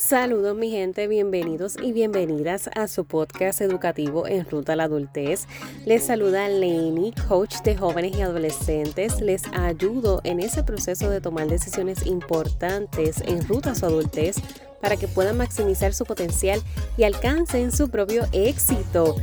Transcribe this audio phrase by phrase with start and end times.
[0.00, 5.46] Saludos mi gente, bienvenidos y bienvenidas a su podcast educativo en Ruta a la Adultez.
[5.84, 9.20] Les saluda Lenny, coach de jóvenes y adolescentes.
[9.20, 14.36] Les ayudo en ese proceso de tomar decisiones importantes en ruta a su adultez
[14.80, 16.62] para que puedan maximizar su potencial
[16.96, 19.16] y alcancen su propio éxito.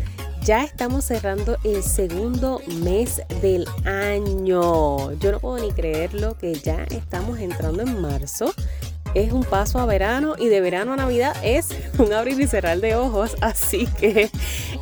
[0.43, 5.11] Ya estamos cerrando el segundo mes del año.
[5.13, 8.53] Yo no puedo ni creerlo que ya estamos entrando en marzo
[9.23, 12.79] es un paso a verano y de verano a Navidad es un abrir y cerrar
[12.79, 13.35] de ojos.
[13.41, 14.29] Así que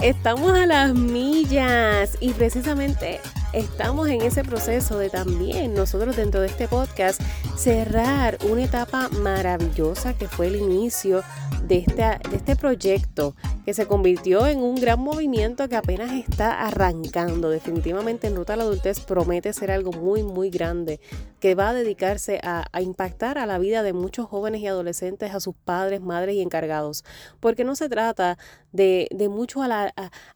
[0.01, 3.21] estamos a las millas y precisamente
[3.53, 7.21] estamos en ese proceso de también nosotros dentro de este podcast
[7.57, 11.23] cerrar una etapa maravillosa que fue el inicio
[11.63, 13.33] de este, de este proyecto
[13.65, 17.49] que se convirtió en un gran movimiento que apenas está arrancando.
[17.49, 20.99] Definitivamente en Ruta a la Adultez promete ser algo muy, muy grande
[21.39, 25.39] que va a dedicarse a, impactar a la vida de muchos jóvenes y adolescentes, a
[25.39, 27.03] sus padres, madres y encargados.
[27.39, 28.37] Porque no se trata
[28.71, 29.61] de, mucho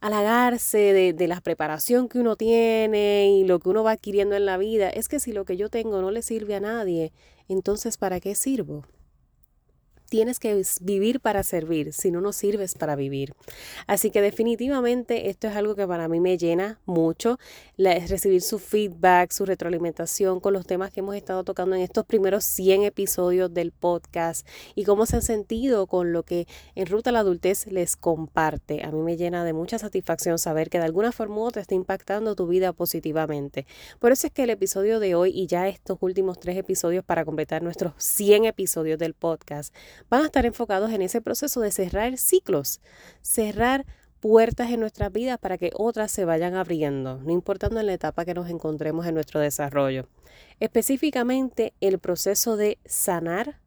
[0.01, 4.47] halagarse de, de la preparación que uno tiene y lo que uno va adquiriendo en
[4.47, 4.89] la vida.
[4.89, 7.08] Es que si lo que yo tengo no le sirve a nadie,
[7.49, 8.85] entonces ¿para qué sirvo?
[10.09, 13.33] Tienes que vivir para servir, si no, no sirves para vivir.
[13.87, 17.37] Así que definitivamente esto es algo que para mí me llena mucho,
[17.77, 22.05] es recibir su feedback, su retroalimentación con los temas que hemos estado tocando en estos
[22.05, 27.09] primeros 100 episodios del podcast y cómo se han sentido con lo que en Ruta
[27.09, 28.83] a la Adultez les comparte.
[28.83, 31.75] A mí me llena de mucha satisfacción saber que de alguna forma u otra está
[31.75, 33.65] impactando tu vida positivamente.
[33.99, 37.25] Por eso es que el episodio de hoy y ya estos últimos tres episodios para
[37.25, 39.73] completar nuestros 100 episodios del podcast
[40.09, 42.81] van a estar enfocados en ese proceso de cerrar ciclos,
[43.21, 43.85] cerrar
[44.19, 48.25] puertas en nuestras vidas para que otras se vayan abriendo, no importando en la etapa
[48.25, 50.07] que nos encontremos en nuestro desarrollo.
[50.59, 53.59] Específicamente el proceso de sanar,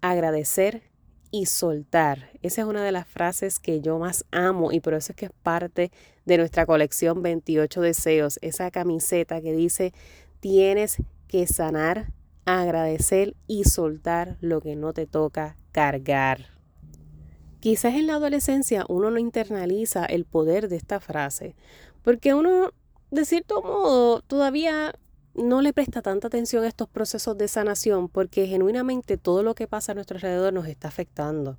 [0.00, 0.82] agradecer
[1.30, 2.30] y soltar.
[2.42, 5.26] Esa es una de las frases que yo más amo y por eso es que
[5.26, 5.90] es parte
[6.24, 9.92] de nuestra colección 28 deseos, esa camiseta que dice
[10.40, 10.96] tienes
[11.28, 12.12] que sanar,
[12.44, 16.46] agradecer y soltar lo que no te toca cargar.
[17.60, 21.54] Quizás en la adolescencia uno no internaliza el poder de esta frase,
[22.02, 22.72] porque uno,
[23.10, 24.94] de cierto modo, todavía
[25.34, 29.68] no le presta tanta atención a estos procesos de sanación, porque genuinamente todo lo que
[29.68, 31.58] pasa a nuestro alrededor nos está afectando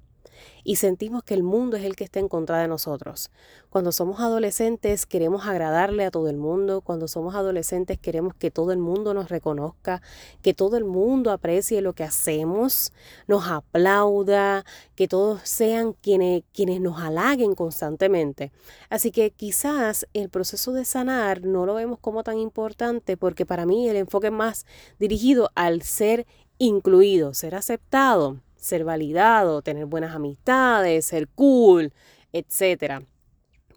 [0.64, 3.32] y sentimos que el mundo es el que está en contra de nosotros.
[3.70, 8.72] Cuando somos adolescentes queremos agradarle a todo el mundo, cuando somos adolescentes queremos que todo
[8.72, 10.02] el mundo nos reconozca,
[10.42, 12.92] que todo el mundo aprecie lo que hacemos,
[13.28, 14.66] nos aplauda,
[14.96, 18.52] que todos sean quienes, quienes nos halaguen constantemente.
[18.90, 23.66] Así que quizás el proceso de sanar no lo vemos como tan importante porque para
[23.66, 24.66] mí el enfoque más
[25.00, 26.26] dirigido al ser
[26.58, 31.92] incluido, ser aceptado ser validado, tener buenas amistades, ser cool,
[32.32, 33.04] etc.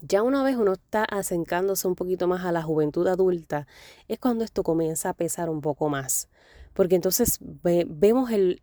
[0.02, 3.66] Ya una vez uno está acercándose un poquito más a la juventud adulta,
[4.06, 6.28] es cuando esto comienza a pesar un poco más.
[6.74, 8.60] Porque entonces vemos el,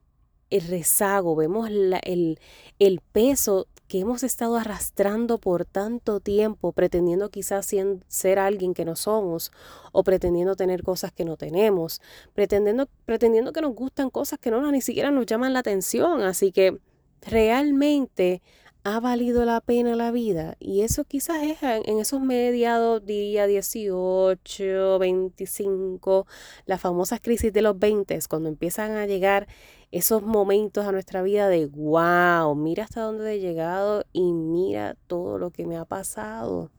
[0.52, 2.40] rezago, vemos el,
[2.80, 7.70] el peso que hemos estado arrastrando por tanto tiempo, pretendiendo quizás
[8.08, 9.52] ser alguien que no somos
[9.92, 12.00] o pretendiendo tener cosas que no tenemos,
[12.34, 16.22] pretendiendo, pretendiendo que nos gustan cosas que no ni siquiera nos llaman la atención.
[16.24, 16.80] Así que
[17.22, 18.42] realmente
[18.84, 20.56] ha valido la pena la vida.
[20.60, 26.26] Y eso quizás es en esos mediados, día 18, 25,
[26.66, 29.48] las famosas crisis de los 20, cuando empiezan a llegar
[29.92, 35.38] esos momentos a nuestra vida de, wow, mira hasta dónde he llegado y mira todo
[35.38, 36.72] lo que me ha pasado.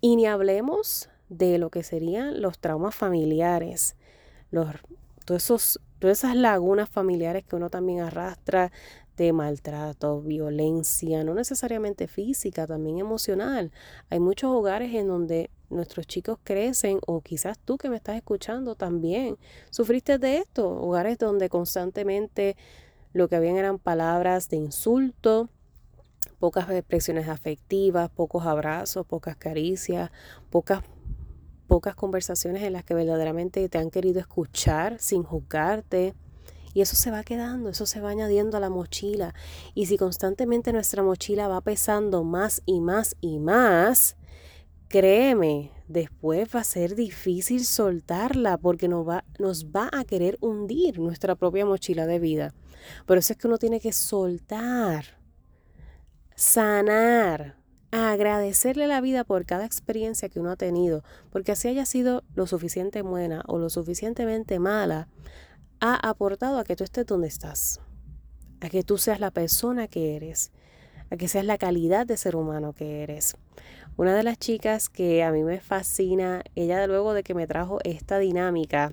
[0.00, 3.96] Y ni hablemos de lo que serían los traumas familiares,
[4.50, 4.66] los,
[5.24, 8.72] todos esos, todas esas lagunas familiares que uno también arrastra
[9.24, 13.70] de maltrato, violencia, no necesariamente física, también emocional.
[14.08, 18.76] Hay muchos hogares en donde nuestros chicos crecen o quizás tú que me estás escuchando
[18.76, 19.36] también
[19.68, 22.56] sufriste de esto, hogares donde constantemente
[23.12, 25.50] lo que habían eran palabras de insulto,
[26.38, 30.10] pocas expresiones afectivas, pocos abrazos, pocas caricias,
[30.48, 30.82] pocas
[31.66, 36.14] pocas conversaciones en las que verdaderamente te han querido escuchar sin juzgarte.
[36.72, 39.34] Y eso se va quedando, eso se va añadiendo a la mochila.
[39.74, 44.16] Y si constantemente nuestra mochila va pesando más y más y más,
[44.88, 50.98] créeme, después va a ser difícil soltarla porque nos va, nos va a querer hundir
[50.98, 52.54] nuestra propia mochila de vida.
[53.06, 55.04] Por eso es que uno tiene que soltar,
[56.34, 57.56] sanar,
[57.90, 62.46] agradecerle la vida por cada experiencia que uno ha tenido, porque así haya sido lo
[62.46, 65.08] suficiente buena o lo suficientemente mala,
[65.80, 67.80] ha aportado a que tú estés donde estás.
[68.60, 70.52] a que tú seas la persona que eres,
[71.10, 73.34] a que seas la calidad de ser humano que eres.
[73.96, 77.78] Una de las chicas que a mí me fascina, ella luego de que me trajo
[77.84, 78.92] esta dinámica,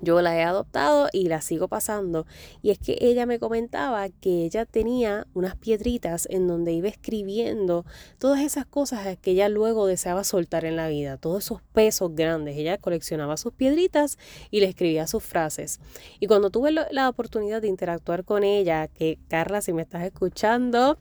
[0.00, 2.26] yo la he adoptado y la sigo pasando.
[2.62, 7.84] Y es que ella me comentaba que ella tenía unas piedritas en donde iba escribiendo
[8.18, 12.56] todas esas cosas que ella luego deseaba soltar en la vida, todos esos pesos grandes.
[12.56, 14.18] Ella coleccionaba sus piedritas
[14.50, 15.80] y le escribía sus frases.
[16.20, 20.98] Y cuando tuve la oportunidad de interactuar con ella, que Carla, si me estás escuchando,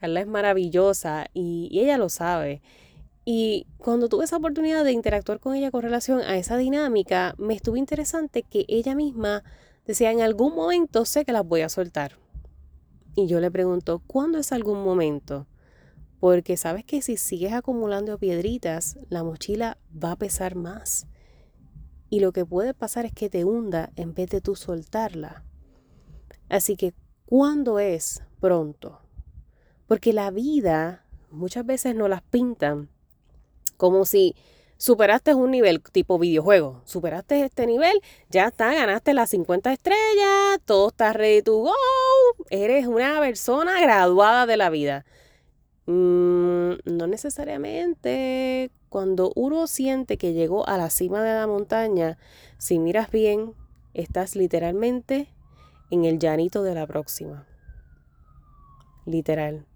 [0.00, 2.62] Carla es maravillosa y, y ella lo sabe.
[3.24, 7.54] Y cuando tuve esa oportunidad de interactuar con ella con relación a esa dinámica, me
[7.54, 9.42] estuvo interesante que ella misma
[9.86, 12.18] decía, en algún momento sé que las voy a soltar.
[13.14, 15.46] Y yo le pregunto, ¿cuándo es algún momento?
[16.20, 21.06] Porque sabes que si sigues acumulando piedritas, la mochila va a pesar más.
[22.10, 25.44] Y lo que puede pasar es que te hunda en vez de tú soltarla.
[26.48, 26.94] Así que,
[27.24, 29.00] ¿cuándo es pronto?
[29.86, 32.90] Porque la vida muchas veces no las pintan
[33.76, 34.34] como si
[34.76, 40.88] superaste un nivel tipo videojuego, superaste este nivel, ya está, ganaste las 50 estrellas, todo
[40.88, 41.72] está ready to go,
[42.50, 45.04] eres una persona graduada de la vida.
[45.86, 52.18] Mm, no necesariamente cuando uno siente que llegó a la cima de la montaña,
[52.58, 53.54] si miras bien,
[53.92, 55.28] estás literalmente
[55.90, 57.46] en el llanito de la próxima.
[59.04, 59.66] Literal.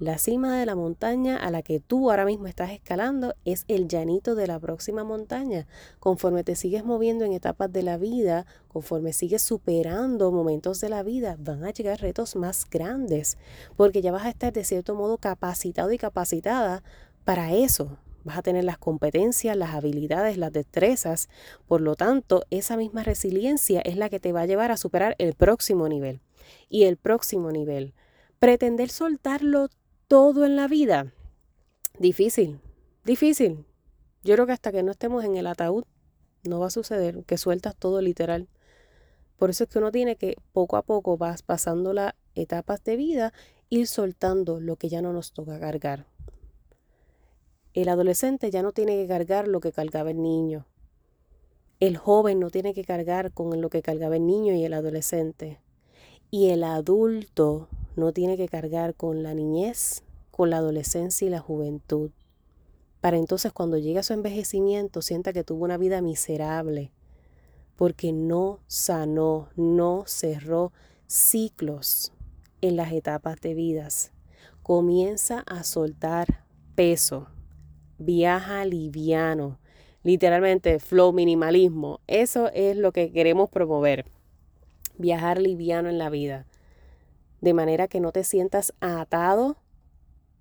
[0.00, 3.86] La cima de la montaña a la que tú ahora mismo estás escalando es el
[3.86, 5.68] llanito de la próxima montaña.
[6.00, 11.04] Conforme te sigues moviendo en etapas de la vida, conforme sigues superando momentos de la
[11.04, 13.38] vida, van a llegar retos más grandes,
[13.76, 16.82] porque ya vas a estar de cierto modo capacitado y capacitada
[17.24, 17.96] para eso.
[18.24, 21.28] Vas a tener las competencias, las habilidades, las destrezas.
[21.68, 25.14] Por lo tanto, esa misma resiliencia es la que te va a llevar a superar
[25.18, 26.20] el próximo nivel.
[26.68, 27.94] Y el próximo nivel.
[28.40, 29.68] Pretender soltarlo
[30.08, 31.12] todo en la vida,
[31.98, 32.60] difícil,
[33.04, 33.64] difícil.
[34.22, 35.84] Yo creo que hasta que no estemos en el ataúd,
[36.42, 38.48] no va a suceder que sueltas todo literal.
[39.38, 42.96] Por eso es que uno tiene que poco a poco vas pasando las etapas de
[42.96, 43.32] vida,
[43.70, 46.06] ir soltando lo que ya no nos toca cargar.
[47.72, 50.66] El adolescente ya no tiene que cargar lo que cargaba el niño.
[51.80, 55.60] El joven no tiene que cargar con lo que cargaba el niño y el adolescente.
[56.30, 61.40] Y el adulto no tiene que cargar con la niñez, con la adolescencia y la
[61.40, 62.10] juventud.
[63.00, 66.90] Para entonces cuando llegue a su envejecimiento sienta que tuvo una vida miserable,
[67.76, 70.72] porque no sanó, no cerró
[71.06, 72.12] ciclos
[72.60, 74.12] en las etapas de vidas.
[74.62, 76.44] Comienza a soltar
[76.74, 77.28] peso,
[77.98, 79.58] viaja liviano,
[80.02, 82.00] literalmente flow minimalismo.
[82.06, 84.06] Eso es lo que queremos promover,
[84.96, 86.46] viajar liviano en la vida
[87.40, 89.56] de manera que no te sientas atado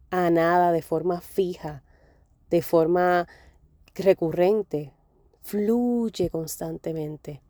[0.10, 1.84] a nada de forma fija,
[2.50, 3.28] de forma
[3.96, 4.94] recurrente.
[5.42, 7.42] Fluye constantemente,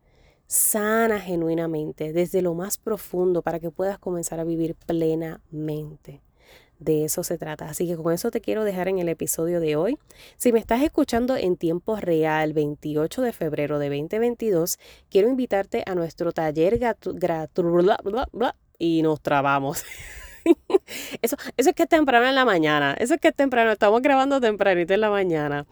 [0.47, 6.21] sana genuinamente desde lo más profundo para que puedas comenzar a vivir plenamente.
[6.79, 7.69] De eso se trata.
[7.69, 9.97] Así que con eso te quiero dejar en el episodio de hoy.
[10.37, 14.79] Si me estás escuchando en tiempo real, 28 de febrero de 2022,
[15.09, 17.63] quiero invitarte a nuestro taller gratuito
[18.83, 19.85] y nos trabamos.
[21.21, 22.95] eso, eso es que es temprano en la mañana.
[22.99, 23.71] Eso es que es temprano.
[23.71, 25.65] Estamos grabando tempranito en la mañana.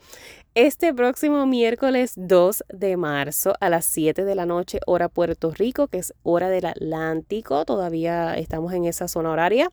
[0.56, 5.88] Este próximo miércoles 2 de marzo a las 7 de la noche, hora Puerto Rico,
[5.88, 7.66] que es hora del Atlántico.
[7.66, 9.70] Todavía estamos en esa zona horaria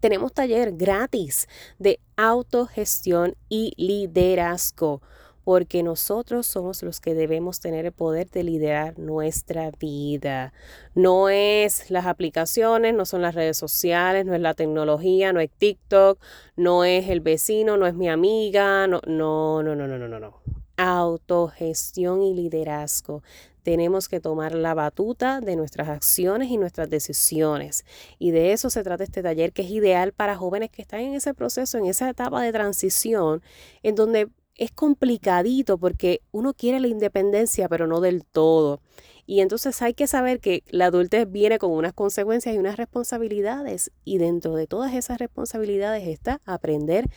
[0.00, 1.46] tenemos taller gratis
[1.78, 5.00] de autogestión y liderazgo
[5.44, 10.52] porque nosotros somos los que debemos tener el poder de liderar nuestra vida.
[10.94, 15.50] No es las aplicaciones, no son las redes sociales, no es la tecnología, no es
[15.50, 16.18] TikTok,
[16.56, 20.42] no es el vecino, no es mi amiga, no, no, no, no, no, no, no.
[20.76, 23.22] Autogestión y liderazgo.
[23.62, 27.84] Tenemos que tomar la batuta de nuestras acciones y nuestras decisiones.
[28.18, 31.14] Y de eso se trata este taller que es ideal para jóvenes que están en
[31.14, 33.40] ese proceso, en esa etapa de transición,
[33.84, 38.80] en donde es complicadito porque uno quiere la independencia, pero no del todo.
[39.26, 43.92] Y entonces hay que saber que la adultez viene con unas consecuencias y unas responsabilidades.
[44.04, 47.08] Y dentro de todas esas responsabilidades está aprender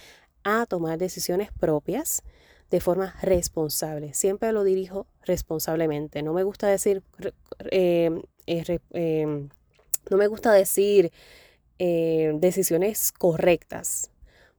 [0.43, 2.21] a tomar decisiones propias
[2.69, 4.13] de forma responsable.
[4.13, 6.23] Siempre lo dirijo responsablemente.
[6.23, 7.03] No me gusta decir,
[7.71, 9.47] eh, eh, eh,
[10.09, 11.11] no me gusta decir
[11.77, 14.09] decisiones correctas,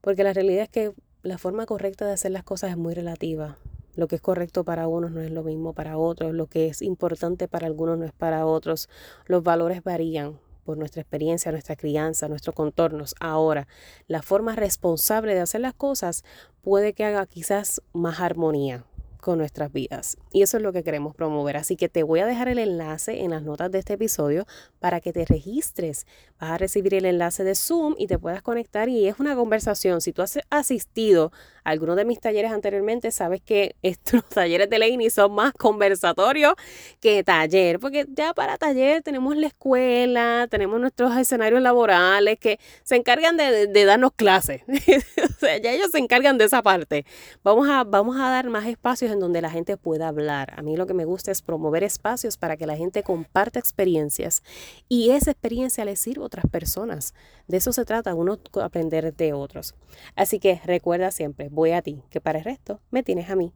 [0.02, 0.92] porque la realidad es que
[1.26, 3.56] la forma correcta de hacer las cosas es muy relativa.
[3.96, 6.82] Lo que es correcto para unos no es lo mismo para otros, lo que es
[6.82, 8.88] importante para algunos no es para otros.
[9.26, 13.14] Los valores varían por nuestra experiencia, nuestra crianza, nuestros contornos.
[13.20, 13.66] Ahora,
[14.06, 16.24] la forma responsable de hacer las cosas
[16.62, 18.84] puede que haga quizás más armonía,
[19.20, 20.16] con nuestras vidas.
[20.32, 21.56] Y eso es lo que queremos promover.
[21.56, 24.46] Así que te voy a dejar el enlace en las notas de este episodio
[24.78, 26.06] para que te registres.
[26.40, 30.00] Vas a recibir el enlace de Zoom y te puedas conectar y es una conversación.
[30.00, 31.32] Si tú has asistido
[31.66, 36.54] a alguno de mis talleres anteriormente, sabes que estos talleres de Laney son más conversatorios
[37.00, 42.94] que taller, porque ya para taller tenemos la escuela, tenemos nuestros escenarios laborales que se
[42.94, 44.62] encargan de, darnos clases.
[44.68, 47.04] o sea, ya ellos se encargan de esa parte.
[47.42, 50.54] Vamos a, vamos a dar más espacios en donde la gente pueda hablar.
[50.56, 54.42] A mí lo que me gusta es promover espacios para que la gente comparta experiencias
[54.88, 57.12] y esa experiencia le sirva a otras personas.
[57.48, 59.74] De eso se trata, uno aprender de otros.
[60.14, 63.52] Así que recuerda siempre, voy a ti, que para el resto me tienes a mí.